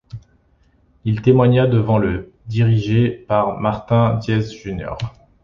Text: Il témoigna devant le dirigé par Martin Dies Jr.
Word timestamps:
Il 1.05 1.21
témoigna 1.21 1.67
devant 1.67 1.99
le 1.99 2.31
dirigé 2.47 3.11
par 3.11 3.59
Martin 3.59 4.15
Dies 4.15 4.41
Jr. 4.57 4.95